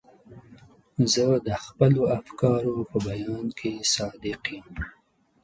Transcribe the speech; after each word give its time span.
زه 1.13 1.25
د 1.47 1.49
خپلو 1.65 2.01
افکارو 2.17 2.75
په 2.89 2.97
بیان 3.07 3.45
کې 3.59 3.71
صادق 3.93 4.41
یم. 4.55 4.69